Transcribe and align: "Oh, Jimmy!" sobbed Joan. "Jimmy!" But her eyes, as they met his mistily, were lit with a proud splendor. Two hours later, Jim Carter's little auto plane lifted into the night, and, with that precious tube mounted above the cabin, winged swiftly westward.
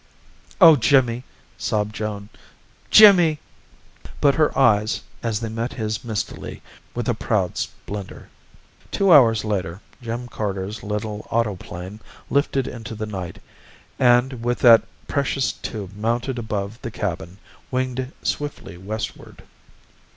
"Oh, 0.59 0.75
Jimmy!" 0.77 1.23
sobbed 1.59 1.93
Joan. 1.93 2.29
"Jimmy!" 2.89 3.37
But 4.19 4.33
her 4.33 4.57
eyes, 4.57 5.03
as 5.21 5.39
they 5.39 5.47
met 5.47 5.73
his 5.73 6.03
mistily, 6.03 6.63
were 6.95 7.01
lit 7.01 7.05
with 7.05 7.09
a 7.09 7.13
proud 7.13 7.55
splendor. 7.55 8.27
Two 8.89 9.13
hours 9.13 9.45
later, 9.45 9.79
Jim 10.01 10.27
Carter's 10.27 10.81
little 10.81 11.27
auto 11.29 11.55
plane 11.55 11.99
lifted 12.31 12.67
into 12.67 12.95
the 12.95 13.05
night, 13.05 13.37
and, 13.99 14.43
with 14.43 14.57
that 14.61 14.81
precious 15.07 15.51
tube 15.53 15.93
mounted 15.95 16.39
above 16.39 16.79
the 16.81 16.89
cabin, 16.89 17.37
winged 17.69 18.11
swiftly 18.23 18.77
westward. 18.77 19.43